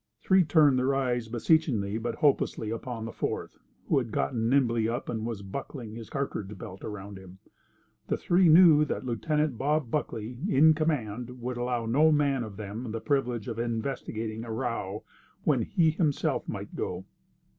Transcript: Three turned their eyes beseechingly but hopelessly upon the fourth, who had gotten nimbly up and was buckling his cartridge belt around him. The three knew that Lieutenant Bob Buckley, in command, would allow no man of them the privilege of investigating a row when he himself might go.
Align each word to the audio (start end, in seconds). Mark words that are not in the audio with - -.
Three 0.19 0.43
turned 0.43 0.79
their 0.79 0.95
eyes 0.95 1.27
beseechingly 1.27 1.99
but 1.99 2.15
hopelessly 2.15 2.71
upon 2.71 3.05
the 3.05 3.11
fourth, 3.11 3.59
who 3.87 3.99
had 3.99 4.11
gotten 4.11 4.49
nimbly 4.49 4.89
up 4.89 5.09
and 5.09 5.27
was 5.27 5.43
buckling 5.43 5.93
his 5.93 6.09
cartridge 6.09 6.57
belt 6.57 6.83
around 6.83 7.19
him. 7.19 7.37
The 8.07 8.17
three 8.17 8.49
knew 8.49 8.83
that 8.85 9.05
Lieutenant 9.05 9.59
Bob 9.59 9.91
Buckley, 9.91 10.39
in 10.49 10.73
command, 10.73 11.39
would 11.39 11.57
allow 11.57 11.85
no 11.85 12.11
man 12.11 12.43
of 12.43 12.57
them 12.57 12.91
the 12.91 12.99
privilege 12.99 13.47
of 13.47 13.59
investigating 13.59 14.43
a 14.43 14.51
row 14.51 15.03
when 15.43 15.61
he 15.61 15.91
himself 15.91 16.49
might 16.49 16.75
go. 16.75 17.05